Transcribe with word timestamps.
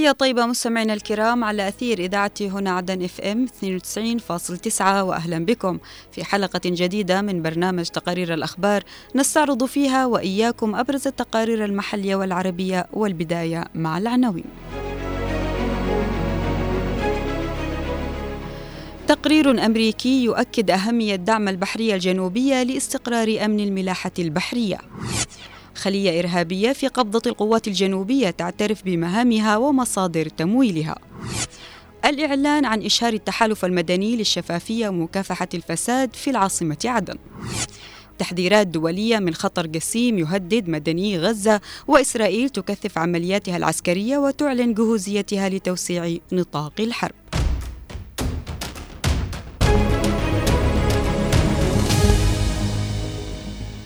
تحية 0.00 0.12
طيبة 0.12 0.46
مستمعينا 0.46 0.94
الكرام 0.94 1.44
على 1.44 1.68
أثير 1.68 1.98
إذاعة 1.98 2.32
هنا 2.40 2.70
عدن 2.70 3.04
إف 3.04 3.20
إم 3.20 3.46
92.9 3.46 4.80
وأهلا 4.80 5.44
بكم 5.44 5.78
في 6.12 6.24
حلقة 6.24 6.60
جديدة 6.64 7.22
من 7.22 7.42
برنامج 7.42 7.86
تقارير 7.86 8.34
الأخبار 8.34 8.82
نستعرض 9.14 9.64
فيها 9.64 10.06
وإياكم 10.06 10.74
أبرز 10.74 11.06
التقارير 11.06 11.64
المحلية 11.64 12.16
والعربية 12.16 12.86
والبداية 12.92 13.64
مع 13.74 13.98
العناوين. 13.98 14.44
تقرير 19.08 19.66
أمريكي 19.66 20.24
يؤكد 20.24 20.70
أهمية 20.70 21.16
دعم 21.16 21.48
البحرية 21.48 21.94
الجنوبية 21.94 22.62
لاستقرار 22.62 23.44
أمن 23.44 23.60
الملاحة 23.60 24.12
البحرية. 24.18 24.78
خلية 25.80 26.18
إرهابية 26.20 26.72
في 26.72 26.86
قبضة 26.86 27.22
القوات 27.26 27.68
الجنوبية 27.68 28.30
تعترف 28.30 28.84
بمهامها 28.84 29.56
ومصادر 29.56 30.28
تمويلها. 30.28 30.98
الإعلان 32.04 32.64
عن 32.64 32.82
إشهار 32.82 33.12
التحالف 33.12 33.64
المدني 33.64 34.16
للشفافية 34.16 34.88
ومكافحة 34.88 35.48
الفساد 35.54 36.14
في 36.16 36.30
العاصمة 36.30 36.78
عدن. 36.84 37.14
تحذيرات 38.18 38.66
دولية 38.66 39.18
من 39.18 39.34
خطر 39.34 39.66
جسيم 39.66 40.18
يهدد 40.18 40.68
مدني 40.68 41.18
غزة 41.18 41.60
وإسرائيل 41.88 42.48
تكثف 42.48 42.98
عملياتها 42.98 43.56
العسكرية 43.56 44.18
وتعلن 44.18 44.74
جهوزيتها 44.74 45.48
لتوسيع 45.48 46.16
نطاق 46.32 46.72
الحرب. 46.80 47.19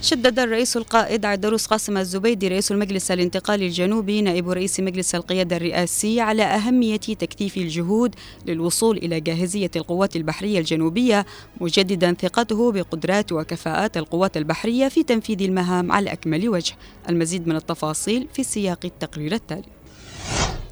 شدد 0.04 0.38
الرئيس 0.38 0.76
القائد 0.76 1.24
عيدروس 1.24 1.66
قاسم 1.66 1.96
الزبيدي 1.96 2.48
رئيس 2.48 2.72
المجلس 2.72 3.10
الانتقالي 3.10 3.66
الجنوبي 3.66 4.22
نائب 4.22 4.50
رئيس 4.50 4.80
مجلس 4.80 5.14
القيادة 5.14 5.56
الرئاسي 5.56 6.20
على 6.20 6.42
أهمية 6.42 6.96
تكثيف 6.96 7.56
الجهود 7.56 8.14
للوصول 8.46 8.96
إلى 8.96 9.20
جاهزية 9.20 9.70
القوات 9.76 10.16
البحرية 10.16 10.58
الجنوبية 10.58 11.26
مجددا 11.60 12.14
ثقته 12.14 12.72
بقدرات 12.72 13.32
وكفاءات 13.32 13.96
القوات 13.96 14.36
البحرية 14.36 14.88
في 14.88 15.02
تنفيذ 15.02 15.42
المهام 15.42 15.92
على 15.92 16.12
أكمل 16.12 16.48
وجه. 16.48 16.76
المزيد 17.08 17.48
من 17.48 17.56
التفاصيل 17.56 18.28
في 18.34 18.44
سياق 18.44 18.80
التقرير 18.84 19.34
التالي. 19.34 19.68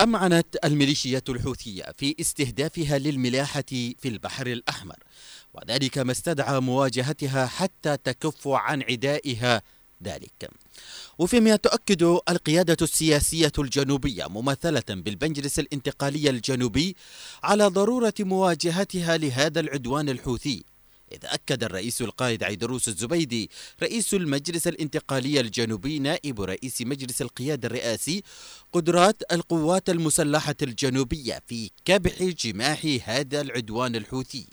أمعنت 0.01 0.47
الميليشيات 0.65 1.31
الحوثية 1.31 1.85
في 1.97 2.15
استهدافها 2.21 2.99
للملاحة 2.99 3.65
في 3.71 4.09
البحر 4.09 4.47
الأحمر 4.47 4.97
وذلك 5.55 5.99
ما 5.99 6.13
استدعى 6.13 6.61
مواجهتها 6.61 7.47
حتى 7.47 7.97
تكف 7.97 8.49
عن 8.49 8.83
عدائها 8.83 9.63
ذلك. 10.05 10.51
وفيما 11.19 11.57
تؤكد 11.57 12.03
القيادة 12.03 12.77
السياسية 12.83 13.53
الجنوبية 13.59 14.27
ممثلة 14.27 14.85
بالمجلس 14.89 15.59
الانتقالي 15.59 16.31
الجنوبي 16.31 16.97
على 17.43 17.67
ضرورة 17.67 18.15
مواجهتها 18.21 19.17
لهذا 19.17 19.61
العدوان 19.61 20.09
الحوثي 20.09 20.65
إذ 21.13 21.19
أكد 21.25 21.65
الرئيس 21.65 22.03
القائد 22.03 22.43
عيدروس 22.43 22.89
الزبيدي 22.89 23.51
رئيس 23.83 24.15
المجلس 24.15 24.69
الانتقالي 24.69 25.41
الجنوبي 25.41 25.99
نائب 25.99 26.41
رئيس 26.41 26.83
مجلس 26.83 27.23
القيادة 27.23 27.69
الرئاسي 27.69 28.23
قدرات 28.73 29.23
القوات 29.33 29.91
المسلحة 29.91 30.55
الجنوبية 30.63 31.43
في 31.47 31.71
كبح 31.85 32.23
جماح 32.23 32.99
هذا 33.05 33.41
العدوان 33.41 33.97
الحوثي. 33.97 34.47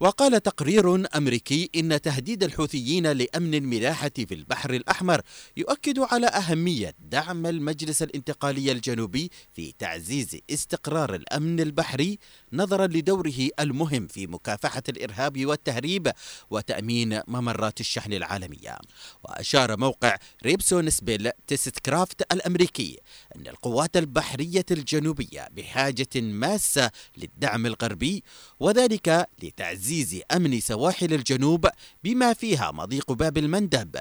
وقال 0.00 0.42
تقرير 0.42 1.16
أمريكي 1.16 1.70
إن 1.76 2.00
تهديد 2.00 2.42
الحوثيين 2.42 3.06
لأمن 3.06 3.54
الملاحة 3.54 4.10
في 4.16 4.34
البحر 4.34 4.74
الأحمر 4.74 5.20
يؤكد 5.56 5.98
على 5.98 6.26
أهمية 6.26 6.94
دعم 6.98 7.46
المجلس 7.46 8.02
الانتقالي 8.02 8.72
الجنوبي 8.72 9.30
في 9.52 9.72
تعزيز 9.78 10.36
استقرار 10.50 11.14
الأمن 11.14 11.60
البحري 11.60 12.18
نظرا 12.52 12.86
لدوره 12.86 13.48
المهم 13.60 14.06
في 14.06 14.26
مكافحة 14.26 14.82
الإرهاب 14.88 15.46
والتهريب 15.46 16.10
وتأمين 16.50 17.20
ممرات 17.28 17.80
الشحن 17.80 18.12
العالمية. 18.12 18.78
وأشار 19.24 19.76
موقع 19.76 20.16
Responsible 20.44 21.30
Statecraft 21.46 22.32
الأمريكي 22.32 22.98
أن 23.36 23.46
القوات 23.46 23.96
البحرية 23.96 24.66
الجنوبية 24.70 25.48
بحاجة 25.52 26.08
ماسة 26.16 26.90
للدعم 27.16 27.66
الغربي 27.66 28.24
وذلك 28.60 29.28
لتعزيز 29.42 29.83
تعزيز 29.84 30.20
أمن 30.32 30.60
سواحل 30.60 31.14
الجنوب 31.14 31.68
بما 32.04 32.32
فيها 32.32 32.70
مضيق 32.70 33.12
باب 33.12 33.38
المندب 33.38 33.96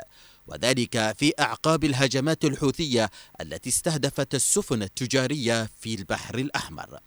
وذلك 0.48 1.16
في 1.18 1.34
أعقاب 1.40 1.84
الهجمات 1.84 2.46
الحوثية 2.46 3.10
التي 3.42 3.70
استهدفت 3.70 4.36
السفن 4.36 4.84
التجارية 4.84 5.70
في 5.80 5.96
البحر 5.96 6.38
الأحمر. 6.38 7.00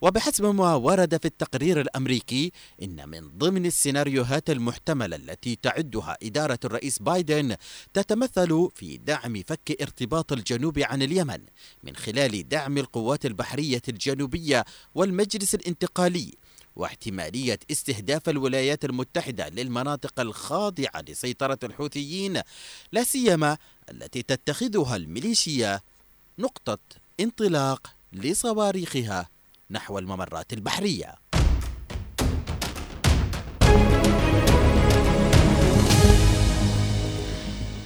وبحسب 0.00 0.44
ما 0.44 0.74
ورد 0.74 1.16
في 1.16 1.24
التقرير 1.24 1.80
الأمريكي 1.80 2.52
إن 2.82 3.08
من 3.08 3.38
ضمن 3.38 3.66
السيناريوهات 3.66 4.50
المحتملة 4.50 5.16
التي 5.16 5.58
تعدها 5.62 6.16
إدارة 6.22 6.58
الرئيس 6.64 6.98
بايدن 6.98 7.56
تتمثل 7.94 8.68
في 8.74 8.96
دعم 8.96 9.42
فك 9.46 9.76
ارتباط 9.82 10.32
الجنوب 10.32 10.78
عن 10.78 11.02
اليمن 11.02 11.40
من 11.82 11.96
خلال 11.96 12.48
دعم 12.48 12.78
القوات 12.78 13.26
البحرية 13.26 13.82
الجنوبية 13.88 14.64
والمجلس 14.94 15.54
الانتقالي 15.54 16.34
واحتمالية 16.80 17.58
استهداف 17.70 18.28
الولايات 18.28 18.84
المتحدة 18.84 19.48
للمناطق 19.48 20.20
الخاضعة 20.20 21.00
لسيطرة 21.08 21.58
الحوثيين 21.64 22.40
لا 22.92 23.04
سيما 23.04 23.58
التي 23.90 24.22
تتخذها 24.22 24.96
الميليشيا 24.96 25.80
نقطة 26.38 26.78
انطلاق 27.20 27.94
لصواريخها 28.12 29.28
نحو 29.70 29.98
الممرات 29.98 30.52
البحرية. 30.52 31.19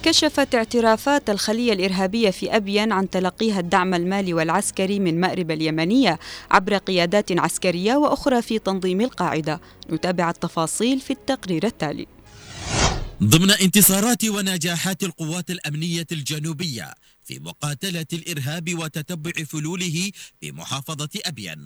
كشفت 0.04 0.54
اعترافات 0.54 1.30
الخلية 1.30 1.72
الإرهابية 1.72 2.30
في 2.30 2.56
أبين 2.56 2.92
عن 2.92 3.10
تلقيها 3.10 3.60
الدعم 3.60 3.94
المالي 3.94 4.34
والعسكري 4.34 5.00
من 5.00 5.20
مأرب 5.20 5.50
اليمنية 5.50 6.18
عبر 6.50 6.76
قيادات 6.76 7.32
عسكرية 7.38 7.94
وأخرى 7.94 8.42
في 8.42 8.58
تنظيم 8.58 9.00
القاعدة. 9.00 9.60
نتابع 9.90 10.30
التفاصيل 10.30 11.00
في 11.00 11.12
التقرير 11.12 11.66
التالي. 11.66 12.06
ضمن 13.22 13.50
انتصارات 13.50 14.24
ونجاحات 14.24 15.02
القوات 15.02 15.50
الأمنية 15.50 16.06
الجنوبية 16.12 16.94
في 17.24 17.38
مقاتلة 17.38 18.06
الإرهاب 18.12 18.78
وتتبع 18.78 19.32
فلوله 19.44 20.10
بمحافظة 20.42 21.10
أبين 21.26 21.64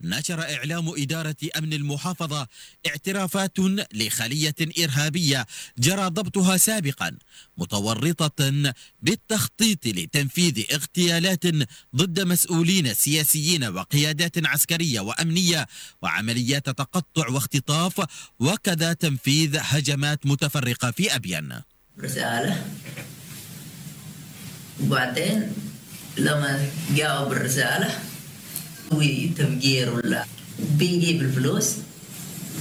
نشر 0.00 0.42
إعلام 0.42 0.88
إدارة 0.88 1.36
أمن 1.58 1.72
المحافظة 1.72 2.46
اعترافات 2.86 3.58
لخلية 3.94 4.54
إرهابية 4.78 5.46
جرى 5.78 6.06
ضبطها 6.06 6.56
سابقا 6.56 7.16
متورطة 7.58 8.72
بالتخطيط 9.02 9.86
لتنفيذ 9.86 10.64
اغتيالات 10.72 11.46
ضد 11.96 12.20
مسؤولين 12.20 12.94
سياسيين 12.94 13.64
وقيادات 13.64 14.46
عسكرية 14.46 15.00
وأمنية 15.00 15.66
وعمليات 16.02 16.66
تقطع 16.66 17.28
واختطاف 17.28 18.06
وكذا 18.40 18.92
تنفيذ 18.92 19.56
هجمات 19.60 20.26
متفرقة 20.26 20.90
في 20.90 21.14
أبين 21.16 21.60
رسالة. 22.00 22.66
وبعدين 24.80 25.52
لما 26.18 26.68
جاوب 26.94 27.32
الرسالة 27.32 27.98
وتفجير 28.94 29.94
ولا 29.94 30.24
بيجيب 30.78 31.20
الفلوس 31.22 31.76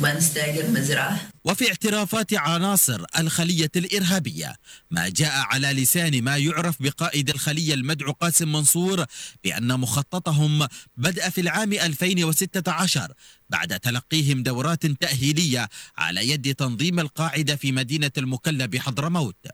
بنستأجر 0.02 0.70
مزرعة. 0.70 1.20
وفي 1.46 1.68
اعترافات 1.68 2.34
عناصر 2.34 3.06
الخلية 3.20 3.72
الإرهابية 3.76 4.56
ما 4.92 5.10
جاء 5.10 5.32
على 5.34 5.68
لسان 5.74 6.24
ما 6.24 6.38
يعرف 6.38 6.82
بقائد 6.82 7.30
الخلية 7.30 7.74
المدعو 7.74 8.12
قاسم 8.12 8.52
منصور 8.52 9.06
بأن 9.44 9.80
مخططهم 9.80 10.68
بدأ 10.98 11.30
في 11.30 11.42
العام 11.42 11.74
2016 11.74 13.14
بعد 13.50 13.80
تلقيهم 13.80 14.44
دورات 14.44 14.86
تأهيلية 14.86 15.70
على 15.98 16.30
يد 16.30 16.56
تنظيم 16.56 17.00
القاعدة 17.00 17.56
في 17.56 17.72
مدينة 17.72 18.12
المكلا 18.18 18.66
بحضرموت 18.66 19.48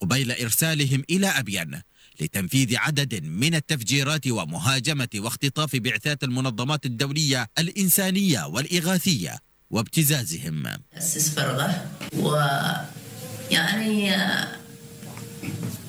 قبيل 0.00 0.32
إرسالهم 0.32 1.04
إلى 1.10 1.26
أبين. 1.26 1.80
لتنفيذ 2.20 2.76
عدد 2.76 3.24
من 3.24 3.54
التفجيرات 3.54 4.26
ومهاجمة 4.26 5.08
واختطاف 5.14 5.76
بعثات 5.76 6.24
المنظمات 6.24 6.86
الدولية 6.86 7.46
الإنسانية 7.58 8.46
والإغاثية 8.46 9.38
وابتزازهم. 9.70 10.66
أسس 10.94 11.28
فرغة. 11.28 11.86
ويعني 12.16 14.10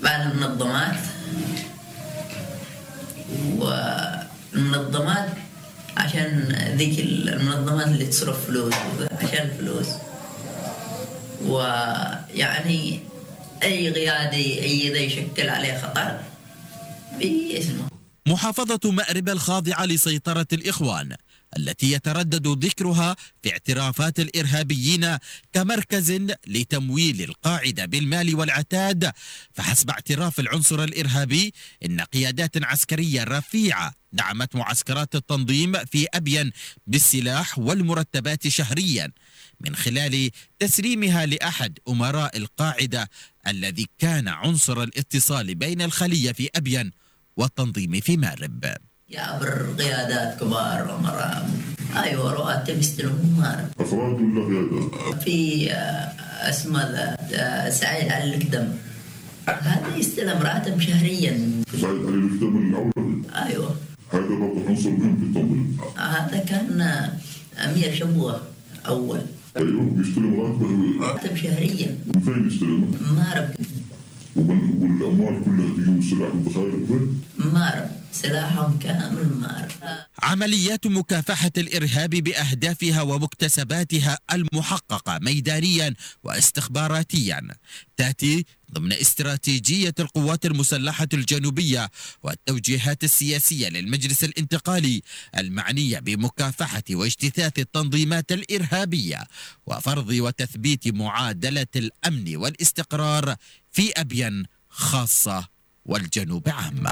بعد 0.04 0.32
المنظمات. 0.32 1.00
والمنظمات 3.58 5.30
عشان 5.98 6.56
ذيك 6.78 7.00
المنظمات 7.00 7.88
اللي 7.88 8.06
تصرف 8.06 8.48
فلوس 8.48 8.74
عشان 9.12 9.50
الفلوس. 9.50 9.88
ويعني 11.46 13.00
أي 13.64 13.90
قيادي 13.90 14.90
ذا 14.90 15.00
يشكل 15.00 15.50
عليه 15.50 15.78
خطر 15.78 16.20
باسمه 17.20 17.88
محافظة 18.28 18.92
مأرب 18.92 19.30
الخاضعة 19.30 19.86
لسيطرة 19.86 20.48
الإخوان 20.54 21.16
التي 21.58 21.92
يتردد 21.92 22.66
ذكرها 22.66 23.16
في 23.44 23.52
اعترافات 23.52 24.20
الإرهابيين 24.20 25.18
كمركز 25.54 26.12
لتمويل 26.48 27.22
القاعدة 27.22 27.86
بالمال 27.86 28.36
والعتاد. 28.36 29.12
فحسب 29.54 29.90
اعتراف 29.90 30.40
العنصر 30.40 30.84
الإرهابي 30.84 31.54
إن 31.86 32.02
قيادات 32.02 32.64
عسكرية 32.64 33.24
رفيعة 33.24 33.94
دعمت 34.12 34.56
معسكرات 34.56 35.16
التنظيم 35.16 35.86
في 35.86 36.08
أبين 36.14 36.52
بالسلاح 36.88 37.60
والمرتبات 37.60 38.48
شهريا 38.48 39.12
من 39.60 39.76
خلال 39.76 40.32
تسليمها 40.60 41.26
لأحد 41.26 41.80
أمراء 41.90 42.38
القاعدة 42.38 43.10
الذي 43.48 43.88
كان 44.00 44.28
عنصر 44.28 44.84
الاتصال 44.84 45.56
بين 45.56 45.82
الخلية 45.82 46.32
في 46.32 46.50
أبين 46.56 46.92
والتنظيم 47.38 48.00
في 48.00 48.18
مارب 48.18 48.66
يعبر 49.10 49.76
قيادات 49.80 50.40
كبار 50.40 50.96
ومرأة 50.96 51.46
أيوه 51.96 52.34
رواتب 52.34 52.80
يستلمون 52.80 53.36
مارب 53.38 53.68
افراد 53.80 54.22
ولا 54.22 54.46
قيادات؟ 54.46 55.24
في 55.24 55.72
آه، 55.72 56.14
اسمه 56.50 56.82
آه، 56.82 57.70
سعيد 57.70 58.12
علي 58.12 58.36
القدم. 58.36 58.68
هذا 59.48 59.96
يستلم 59.98 60.38
راتب 60.42 60.80
شهريا. 60.82 61.64
سعيد 61.72 62.06
علي 62.06 62.16
الكتاب 62.16 62.56
الأول. 62.56 63.24
أيوه. 63.36 63.76
هذا 64.14 64.22
برضه 64.22 64.70
عنصر 64.70 64.90
مهم 64.90 65.18
في 65.18 65.24
التنظيم. 65.24 65.78
هذا 65.98 66.38
كان 66.50 66.82
آه، 66.82 67.14
امير 67.66 67.96
شبوة 67.96 68.42
أول. 68.88 69.22
أيوه 69.58 69.84
بيستلم 69.98 70.40
راتبه 70.42 71.06
راتب 71.08 71.36
شهريا 71.36 71.98
من 72.16 72.22
فين 72.22 72.48
يستلم؟ 72.48 72.92
مارب 73.16 73.50
ومن- 74.36 74.78
والأموال 74.82 75.44
كلها 75.46 75.74
تجي 75.78 75.92
والسلاح 75.96 76.36
والذخائر 76.36 76.74
وين؟ 76.90 77.22
مارب 77.54 77.88
سلاحهم 78.14 78.80
كأمل 78.80 79.30
مارب 79.42 79.72
عمليات 80.24 80.88
مكافحة 80.88 81.52
الإرهاب 81.58 82.10
بأهدافها 82.10 83.02
ومكتسباتها 83.02 84.20
المحققة 84.34 85.20
ميدانيا 85.22 85.94
واستخباراتيا 86.24 87.42
تأتي 87.98 88.46
ضمن 88.74 88.94
استراتيجية 88.94 89.94
القوات 90.00 90.46
المسلحة 90.46 91.08
الجنوبية 91.14 91.90
والتوجيهات 92.24 93.04
السياسية 93.04 93.70
للمجلس 93.70 94.24
الانتقالي 94.24 95.02
المعنية 95.38 96.00
بمكافحة 96.00 96.84
واجتثاث 96.92 97.60
التنظيمات 97.60 98.32
الإرهابية 98.32 99.24
وفرض 99.66 100.10
وتثبيت 100.10 100.88
معادلة 100.88 101.68
الأمن 101.76 102.36
والاستقرار 102.36 103.36
في 103.72 103.92
أبين 103.92 104.44
خاصة 104.70 105.48
والجنوب 105.86 106.50
عامة 106.50 106.92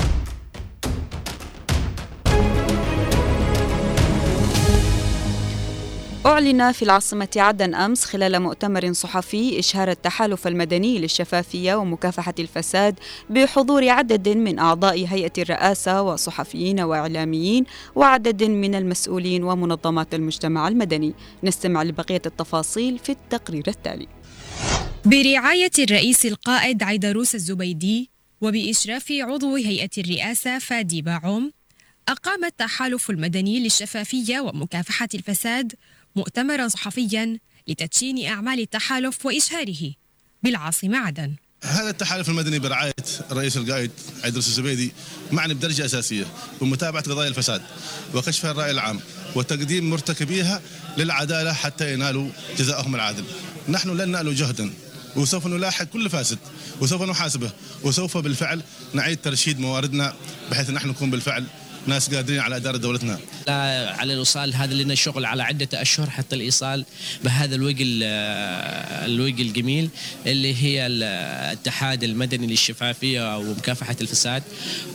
أعلن 6.32 6.72
في 6.72 6.82
العاصمة 6.82 7.30
عدن 7.36 7.76
أمس 7.76 8.06
خلال 8.06 8.40
مؤتمر 8.40 8.94
صحفي 8.94 9.60
إشهار 9.60 9.92
التحالف 9.92 10.48
المدني 10.48 11.00
للشفافية 11.00 11.76
ومكافحة 11.76 12.34
الفساد 12.40 13.00
بحضور 13.30 13.90
عدد 13.90 14.30
من 14.30 14.60
أعضاء 14.60 15.06
هيئة 15.06 15.32
الرئاسة 15.38 16.02
وصحفيين 16.02 16.80
وإعلاميين 16.80 17.66
وعدد 17.96 18.44
من 18.44 18.76
المسؤولين 18.76 19.44
ومنظمات 19.44 20.14
المجتمع 20.16 20.68
المدني. 20.68 21.14
نستمع 21.44 21.84
لبقية 21.84 22.22
التفاصيل 22.26 23.00
في 23.00 23.12
التقرير 23.12 23.64
التالي. 23.68 24.08
برعاية 25.06 25.72
الرئيس 25.80 26.26
القائد 26.26 26.84
عيدروس 26.84 27.36
الزبيدي 27.36 28.10
وبإشراف 28.42 29.12
عضو 29.12 29.56
هيئة 29.56 29.90
الرئاسة 29.98 30.60
فادي 30.60 31.02
باعوم 31.02 31.52
أقام 32.08 32.46
التحالف 32.46 33.10
المدني 33.10 33.60
للشفافية 33.60 34.40
ومكافحة 34.40 35.08
الفساد 35.14 35.74
مؤتمرا 36.16 36.68
صحفيا 36.68 37.40
لتدشين 37.68 38.26
أعمال 38.28 38.60
التحالف 38.60 39.26
وإشهاره. 39.26 39.94
بالعاصمة 40.44 40.98
عدن. 40.98 41.36
هذا 41.64 41.90
التحالف 41.90 42.30
المدني 42.30 42.60
برعاية 42.60 42.94
الرئيس 43.32 43.58
القائد 43.58 43.92
عيدروس 44.24 44.48
الزبيدي 44.48 44.92
معني 45.32 45.54
بدرجة 45.54 45.86
أساسية 45.86 46.26
بمتابعة 46.62 47.04
قضايا 47.04 47.28
الفساد 47.28 47.62
وكشف 48.14 48.46
الرأي 48.46 48.72
العام 48.72 49.00
وتقديم 49.36 49.90
مرتكبيها 49.90 50.62
للعدالة 50.98 51.54
حتى 51.54 51.94
ينالوا 51.94 52.30
جزاءهم 52.58 52.96
العادل. 52.96 53.24
نحن 53.70 53.90
لن 53.98 54.10
نألو 54.10 54.32
جهدا 54.32 54.74
وسوف 55.16 55.48
نلاحق 55.48 55.84
كل 55.86 56.10
فاسد 56.10 56.38
وسوف 56.82 57.02
نحاسبه 57.02 57.52
وسوف 57.84 58.18
بالفعل 58.18 58.62
نعيد 58.94 59.22
ترشيد 59.22 59.60
مواردنا 59.60 60.14
بحيث 60.52 60.70
نحن 60.70 60.90
نكون 60.90 61.12
بالفعل 61.12 61.46
ناس 61.88 62.14
قادرين 62.16 62.40
على 62.40 62.56
إدارة 62.56 62.78
دولتنا 62.78 63.20
لا 63.48 63.96
على 64.00 64.14
الايصال 64.14 64.56
هذا 64.56 64.74
لنا 64.74 64.96
شغل 64.96 65.26
على 65.26 65.44
عدة 65.44 65.82
أشهر 65.82 66.10
حتى 66.10 66.36
الإيصال 66.36 66.86
بهذا 67.24 67.56
الوجه 67.56 67.84
الوجه 69.06 69.42
الجميل 69.42 69.90
اللي 70.26 70.56
هي 70.64 70.88
الاتحاد 70.88 72.04
المدني 72.04 72.48
للشفافية 72.48 73.38
ومكافحة 73.38 73.96
الفساد 74.02 74.44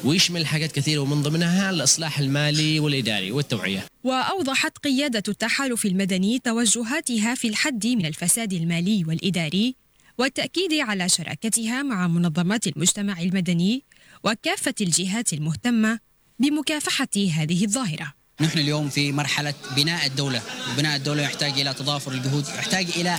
ويشمل 0.04 0.46
حاجات 0.46 0.72
كثيرة 0.72 1.00
ومن 1.00 1.22
ضمنها 1.22 1.70
الإصلاح 1.70 2.18
المالي 2.18 2.80
والإداري 2.80 3.30
والتوعية. 3.30 3.86
وأوضحت 4.04 4.78
قيادة 4.78 5.22
التحالف 5.28 5.86
المدني 5.86 6.38
توجهاتها 6.38 7.34
في 7.34 7.48
الحد 7.48 7.86
من 7.86 8.06
الفساد 8.06 8.52
المالي 8.52 9.04
والإداري 9.04 9.76
والتأكيد 10.18 10.72
على 10.74 11.08
شراكتها 11.08 11.82
مع 11.82 12.08
منظمات 12.08 12.66
المجتمع 12.66 13.20
المدني 13.20 13.84
وكافة 14.24 14.74
الجهات 14.80 15.32
المهتمة 15.32 16.06
بمكافحة 16.38 17.08
هذه 17.36 17.64
الظاهرة. 17.64 18.12
نحن 18.40 18.58
اليوم 18.58 18.88
في 18.88 19.12
مرحلة 19.12 19.54
بناء 19.76 20.06
الدولة. 20.06 20.42
وبناء 20.72 20.96
الدولة 20.96 21.22
يحتاج 21.22 21.60
إلى 21.60 21.74
تضافر 21.74 22.12
الجهود 22.12 22.48
يحتاج 22.48 22.86
إلى 22.96 23.18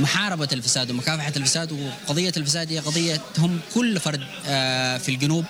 محاربة 0.00 0.48
الفساد 0.52 0.90
ومكافحة 0.90 1.32
الفساد 1.36 1.72
وقضية 1.72 2.32
الفساد 2.36 2.72
هي 2.72 2.78
قضية 2.78 3.20
تهم 3.34 3.60
كل 3.74 4.00
فرد 4.00 4.20
آه، 4.46 4.98
في 4.98 5.08
الجنوب 5.08 5.44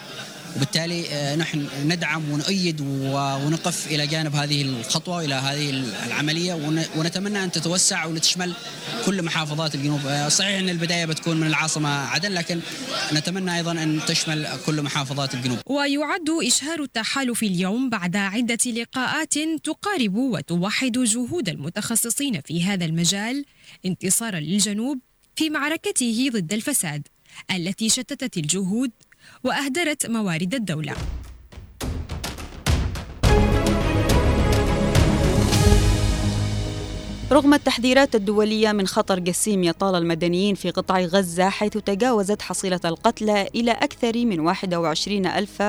وبالتالي 0.56 1.08
آه، 1.10 1.36
نحن 1.36 1.66
ندعم 1.84 2.30
ونؤيد 2.30 2.80
ونقف 2.80 3.86
إلى 3.86 4.06
جانب 4.06 4.34
هذه 4.34 4.62
الخطوة 4.62 5.24
إلى 5.24 5.34
هذه 5.34 5.70
العملية 6.06 6.54
ون- 6.54 6.84
ونتمنى 6.96 7.44
أن 7.44 7.52
تتوسع 7.52 8.04
وتشمل 8.06 8.52
كل 9.06 9.22
محافظات 9.22 9.74
الجنوب. 9.74 10.00
آه، 10.06 10.28
صحيح 10.28 10.58
أن 10.58 10.68
البداية 10.68 11.04
بتكون 11.04 11.40
من 11.40 11.46
العاصمة 11.46 11.88
عدن 11.88 12.32
لكن 12.32 12.60
نتمنى 13.12 13.56
أيضا 13.56 13.72
أن 13.72 14.00
تشمل 14.08 14.46
كل 14.66 14.82
محافظات 14.82 15.34
الجنوب. 15.34 15.58
ويعد 15.66 16.30
إشهار 16.46 16.82
التحالف 16.82 17.42
اليوم 17.42 17.90
بعد 17.90 18.16
عدة 18.16 18.58
لقاءات 18.70 19.34
تقارب 19.64 20.14
وتوحد 20.14 20.92
جهود 20.92 21.48
المتخصصين 21.48 22.40
في 22.40 22.64
هذا 22.64 22.84
المجال 22.84 23.44
انتصارا 23.86 24.40
للجنوب 24.40 24.98
في 25.36 25.50
معركته 25.50 26.30
ضد 26.32 26.52
الفساد 26.52 27.08
التي 27.50 27.88
شتتت 27.88 28.36
الجهود 28.36 28.90
وأهدرت 29.44 30.06
موارد 30.06 30.54
الدولة. 30.54 30.94
رغم 37.32 37.54
التحذيرات 37.54 38.14
الدولية 38.14 38.72
من 38.72 38.86
خطر 38.86 39.18
جسيم 39.18 39.64
يطال 39.64 39.94
المدنيين 39.94 40.54
في 40.54 40.70
قطاع 40.70 41.00
غزة 41.00 41.48
حيث 41.48 41.72
تجاوزت 41.72 42.42
حصيلة 42.42 42.80
القتلى 42.84 43.48
إلى 43.54 43.70
أكثر 43.70 44.24
من 44.24 44.40
21 44.40 45.26
ألف 45.26 45.62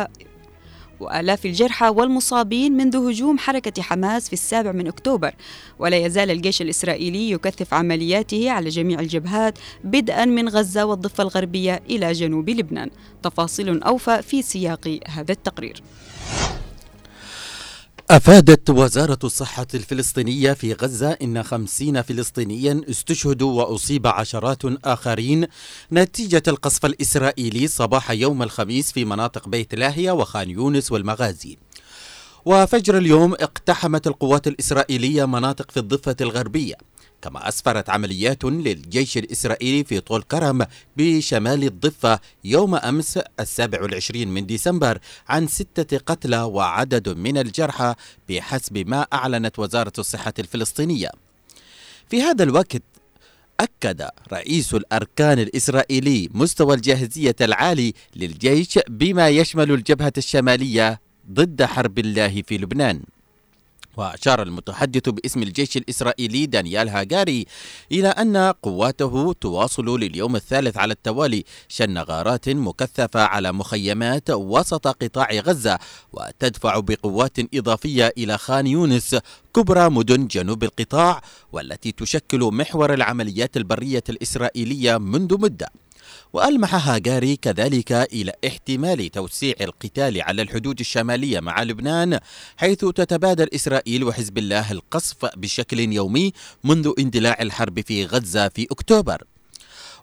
وآلاف 1.03 1.45
الجرحى 1.45 1.89
والمصابين 1.89 2.71
منذ 2.71 3.09
هجوم 3.09 3.37
حركة 3.37 3.81
حماس 3.81 4.27
في 4.27 4.33
السابع 4.33 4.71
من 4.71 4.87
أكتوبر. 4.87 5.31
ولا 5.79 5.97
يزال 5.97 6.31
الجيش 6.31 6.61
الإسرائيلي 6.61 7.31
يكثف 7.31 7.73
عملياته 7.73 8.51
على 8.51 8.69
جميع 8.69 8.99
الجبهات 8.99 9.59
بدءا 9.83 10.25
من 10.25 10.49
غزة 10.49 10.85
والضفة 10.85 11.23
الغربية 11.23 11.83
إلى 11.89 12.11
جنوب 12.11 12.49
لبنان. 12.49 12.89
تفاصيل 13.23 13.83
أوفى 13.83 14.21
في 14.21 14.41
سياق 14.41 14.99
هذا 15.07 15.31
التقرير. 15.31 15.83
أفادت 18.11 18.69
وزارة 18.69 19.19
الصحة 19.23 19.67
الفلسطينية 19.73 20.53
في 20.53 20.73
غزة 20.73 21.11
إن 21.11 21.43
خمسين 21.43 22.01
فلسطينيا 22.01 22.81
استشهدوا 22.89 23.63
وأصيب 23.63 24.07
عشرات 24.07 24.61
آخرين. 24.85 25.47
نتيجة 25.91 26.43
القصف 26.47 26.85
الإسرائيلي 26.85 27.67
صباح 27.67 28.11
يوم 28.11 28.43
الخميس 28.43 28.91
في 28.91 29.05
مناطق 29.05 29.47
بيت 29.47 29.75
لاهية 29.75 30.11
وخان 30.11 30.49
يونس 30.49 30.91
والمغازي. 30.91 31.57
وفجر 32.45 32.97
اليوم 32.97 33.33
اقتحمت 33.33 34.07
القوات 34.07 34.47
الإسرائيلية 34.47 35.25
مناطق 35.25 35.71
في 35.71 35.79
الضفة 35.79 36.15
الغربية. 36.21 36.75
كما 37.23 37.47
أسفرت 37.47 37.89
عمليات 37.89 38.43
للجيش 38.43 39.17
الإسرائيلي 39.17 39.83
في 39.83 39.99
طول 39.99 40.21
كرم 40.21 40.65
بشمال 40.97 41.63
الضفة 41.63 42.19
يوم 42.43 42.75
أمس 42.75 43.19
السابع 43.39 43.81
والعشرين 43.81 44.27
من 44.27 44.45
ديسمبر 44.45 44.99
عن 45.29 45.47
ستة 45.47 45.97
قتلى 45.97 46.41
وعدد 46.41 47.09
من 47.09 47.37
الجرحى 47.37 47.95
بحسب 48.29 48.77
ما 48.77 49.01
أعلنت 49.13 49.59
وزارة 49.59 49.93
الصحة 49.99 50.33
الفلسطينية. 50.39 51.09
في 52.09 52.21
هذا 52.21 52.43
الوقت 52.43 52.83
أكد 53.59 54.07
رئيس 54.33 54.73
الأركان 54.73 55.39
الإسرائيلي 55.39 56.29
مستوى 56.33 56.75
الجاهزية 56.75 57.35
العالي 57.41 57.93
للجيش 58.15 58.79
بما 58.89 59.29
يشمل 59.29 59.71
الجبهة 59.71 60.13
الشمالية 60.17 60.99
ضد 61.31 61.63
حرب 61.63 61.99
الله 61.99 62.41
في 62.41 62.57
لبنان. 62.57 63.01
وأشار 63.97 64.41
المتحدث 64.41 65.09
باسم 65.09 65.43
الجيش 65.43 65.77
الإسرائيلي 65.77 66.45
دانيال 66.45 66.89
هاجاري 66.89 67.45
إلى 67.91 68.07
أن 68.07 68.37
قواته 68.37 69.33
تواصل 69.41 69.99
لليوم 69.99 70.35
الثالث 70.35 70.77
على 70.77 70.93
التوالي 70.93 71.43
شن 71.67 71.97
غارات 71.97 72.49
مكثفة 72.49 73.19
على 73.19 73.51
مخيمات 73.51 74.29
وسط 74.29 74.87
قطاع 74.87 75.31
غزة 75.31 75.79
وتدفع 76.13 76.79
بقوات 76.79 77.37
إضافية 77.53 78.13
إلى 78.17 78.37
خان 78.37 78.67
يونس 78.67 79.15
كبرى 79.55 79.89
مدن 79.89 80.27
جنوب 80.27 80.63
القطاع 80.63 81.21
والتي 81.51 81.91
تشكل 81.91 82.39
محور 82.39 82.93
العمليات 82.93 83.57
البرية 83.57 84.03
الإسرائيلية 84.09 84.97
منذ 84.97 85.41
مدة. 85.41 85.69
وألمح 86.33 86.89
هاجاري 86.89 87.35
كذلك 87.35 87.91
إلى 87.91 88.31
احتمال 88.47 89.09
توسيع 89.09 89.55
القتال 89.61 90.21
على 90.21 90.41
الحدود 90.41 90.79
الشمالية 90.79 91.39
مع 91.39 91.63
لبنان 91.63 92.19
حيث 92.57 92.79
تتبادل 92.79 93.49
إسرائيل 93.55 94.03
وحزب 94.03 94.37
الله 94.37 94.71
القصف 94.71 95.25
بشكل 95.37 95.79
يومي 95.79 96.33
منذ 96.63 96.93
اندلاع 96.99 97.37
الحرب 97.41 97.81
في 97.81 98.05
غزة 98.05 98.47
في 98.47 98.67
أكتوبر. 98.71 99.32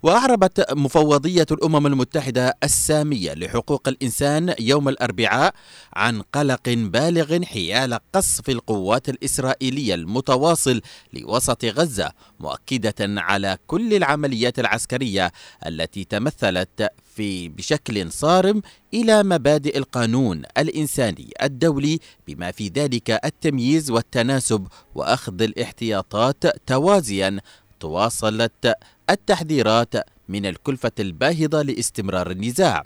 وأعربت 0.02 0.72
مفوضية 0.72 1.46
الأمم 1.50 1.86
المتحدة 1.86 2.56
السامية 2.64 3.34
لحقوق 3.34 3.88
الإنسان 3.88 4.54
يوم 4.60 4.88
الأربعاء 4.88 5.54
عن 5.92 6.22
قلق 6.22 6.60
بالغ 6.66 7.44
حيال 7.44 7.98
قصف 8.12 8.50
القوات 8.50 9.08
الإسرائيلية 9.08 9.94
المتواصل 9.94 10.80
لوسط 11.12 11.64
غزة 11.64 12.12
مؤكدة 12.40 12.94
على 13.00 13.58
كل 13.66 13.94
العمليات 13.94 14.58
العسكرية 14.58 15.32
التي 15.66 16.04
تمثلت 16.04 16.88
في 17.16 17.48
بشكل 17.48 18.12
صارم 18.12 18.62
إلى 18.94 19.22
مبادئ 19.22 19.78
القانون 19.78 20.42
الإنساني 20.58 21.30
الدولي 21.42 21.98
بما 22.28 22.50
في 22.50 22.68
ذلك 22.68 23.10
التمييز 23.24 23.90
والتناسب 23.90 24.66
وأخذ 24.94 25.42
الاحتياطات 25.42 26.66
توازيا 26.66 27.40
تواصلت 27.80 28.74
التحذيرات 29.10 29.94
من 30.28 30.46
الكلفة 30.46 30.92
الباهظة 31.00 31.62
لاستمرار 31.62 32.30
النزاع. 32.30 32.82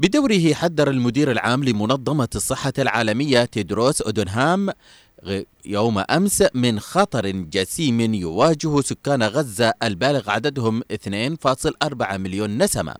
بدوره 0.00 0.54
حذر 0.54 0.90
المدير 0.90 1.30
العام 1.30 1.64
لمنظمة 1.64 2.28
الصحة 2.34 2.72
العالمية 2.78 3.44
تيدروس 3.44 4.02
أودنهام 4.02 4.70
يوم 5.64 5.98
أمس 5.98 6.44
من 6.54 6.80
خطر 6.80 7.30
جسيم 7.30 8.14
يواجه 8.14 8.80
سكان 8.80 9.22
غزة 9.22 9.72
البالغ 9.82 10.30
عددهم 10.30 10.82
2.4 10.92 12.16
مليون 12.16 12.58
نسمة. 12.62 12.94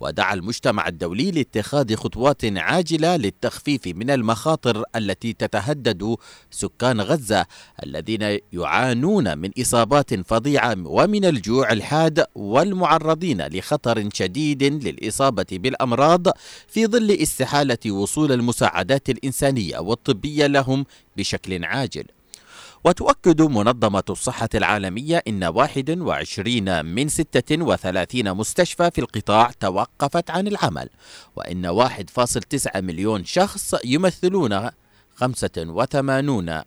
ودعا 0.00 0.34
المجتمع 0.34 0.88
الدولي 0.88 1.30
لاتخاذ 1.30 1.94
خطوات 1.94 2.44
عاجلة 2.44 3.16
للتخفيف 3.16 3.86
من 3.86 4.10
المخاطر 4.10 4.84
التي 4.96 5.32
تتهدد 5.32 6.16
سكان 6.50 7.00
غزة 7.00 7.46
الذين 7.84 8.38
يعانون 8.52 9.38
من 9.38 9.50
إصابات 9.60 10.14
فظيعة 10.14 10.76
ومن 10.86 11.24
الجوع 11.24 11.72
الحاد 11.72 12.24
والمعرضين 12.34 13.46
لخطر 13.46 14.08
شديد 14.12 14.62
للإصابة 14.62 15.46
بالأمراض 15.52 16.26
في 16.68 16.86
ظل 16.86 17.10
استحالة 17.10 17.92
وصول 17.92 18.32
المساعدات 18.32 19.10
الإنسانية 19.10 19.78
والطبية 19.78 20.46
لهم 20.46 20.84
بشكل 21.16 21.64
عاجل. 21.64 22.04
وتؤكد 22.86 23.42
منظمة 23.42 24.02
الصحة 24.10 24.48
العالمية 24.54 25.22
إن 25.28 25.44
21 25.44 26.84
من 26.84 27.08
36 27.08 28.32
مستشفى 28.32 28.90
في 28.90 29.00
القطاع 29.00 29.50
توقفت 29.60 30.30
عن 30.30 30.46
العمل 30.46 30.88
وإن 31.36 31.88
1.9 31.88 32.76
مليون 32.76 33.24
شخص 33.24 33.74
يمثلون 33.84 34.70
85 35.14 36.62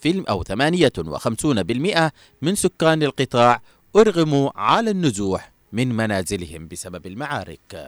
في 0.00 0.24
أو 0.28 0.44
58% 0.44 2.10
من 2.42 2.54
سكان 2.54 3.02
القطاع 3.02 3.62
أرغموا 3.96 4.50
على 4.54 4.90
النزوح 4.90 5.52
من 5.72 5.96
منازلهم 5.96 6.68
بسبب 6.68 7.06
المعارك. 7.06 7.86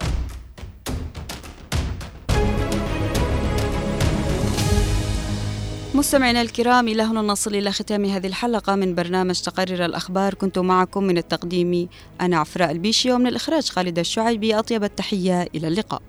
مستمعينا 5.99 6.41
الكرام 6.41 6.87
إلى 6.87 7.03
هنا 7.03 7.21
نصل 7.21 7.55
إلى 7.55 7.71
ختام 7.71 8.05
هذه 8.05 8.27
الحلقة 8.27 8.75
من 8.75 8.95
برنامج 8.95 9.41
تقرر 9.41 9.85
الأخبار. 9.85 10.33
كنت 10.33 10.59
معكم 10.59 11.03
من 11.03 11.17
التقديم 11.17 11.89
أنا 12.21 12.37
عفراء 12.37 12.71
البيشي 12.71 13.11
ومن 13.11 13.27
الإخراج 13.27 13.69
خالد 13.69 13.99
الشعيبي. 13.99 14.59
أطيب 14.59 14.83
التحية 14.83 15.47
إلى 15.55 15.67
اللقاء. 15.67 16.01